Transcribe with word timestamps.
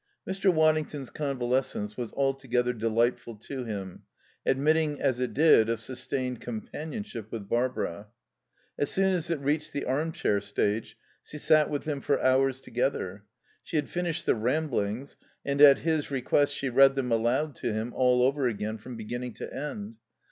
Mr. 0.27 0.51
Waddington's 0.51 1.11
convalescence 1.11 1.95
was 1.95 2.11
altogether 2.13 2.73
delightful 2.73 3.35
to 3.35 3.65
him, 3.65 4.01
admitting, 4.47 4.99
as 4.99 5.19
it 5.19 5.31
did, 5.35 5.69
of 5.69 5.79
sustained 5.79 6.41
companionship 6.41 7.31
with 7.31 7.47
Barbara. 7.47 8.07
As 8.79 8.89
soon 8.89 9.13
as 9.13 9.29
it 9.29 9.37
reached 9.39 9.73
the 9.73 9.85
armchair 9.85 10.41
stage 10.41 10.97
she 11.23 11.37
sat 11.37 11.69
with 11.69 11.83
him 11.83 12.01
for 12.01 12.19
hours 12.19 12.59
together. 12.61 13.25
She 13.61 13.75
had 13.75 13.89
finished 13.91 14.25
the 14.25 14.33
Ramblings, 14.33 15.17
and 15.45 15.61
at 15.61 15.77
his 15.77 16.09
request 16.09 16.51
she 16.55 16.67
read 16.69 16.95
them 16.95 17.11
aloud 17.11 17.55
to 17.57 17.71
him 17.71 17.93
all 17.95 18.23
over 18.23 18.47
again 18.47 18.79
from 18.79 18.95
beginning 18.95 19.35
to 19.35 19.53
end. 19.53 19.97